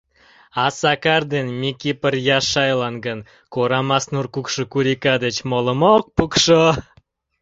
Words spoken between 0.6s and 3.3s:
А Сакар ден Микипыр Яшайлан гын,